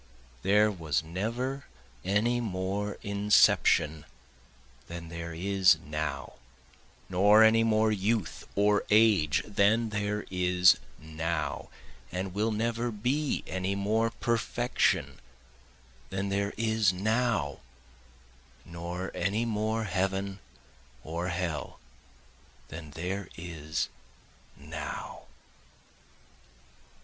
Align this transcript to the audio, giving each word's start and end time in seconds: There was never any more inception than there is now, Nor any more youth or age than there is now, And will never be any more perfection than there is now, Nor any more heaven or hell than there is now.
There 0.41 0.71
was 0.71 1.03
never 1.03 1.65
any 2.03 2.39
more 2.41 2.97
inception 3.03 4.03
than 4.87 5.09
there 5.09 5.31
is 5.35 5.77
now, 5.85 6.37
Nor 7.07 7.43
any 7.43 7.63
more 7.63 7.91
youth 7.91 8.43
or 8.55 8.83
age 8.89 9.43
than 9.45 9.89
there 9.89 10.25
is 10.31 10.79
now, 10.97 11.69
And 12.11 12.33
will 12.33 12.49
never 12.51 12.89
be 12.89 13.43
any 13.45 13.75
more 13.75 14.09
perfection 14.09 15.19
than 16.09 16.29
there 16.29 16.53
is 16.57 16.91
now, 16.91 17.59
Nor 18.65 19.11
any 19.13 19.45
more 19.45 19.83
heaven 19.83 20.39
or 21.03 21.27
hell 21.27 21.79
than 22.69 22.89
there 22.89 23.29
is 23.37 23.87
now. 24.57 25.27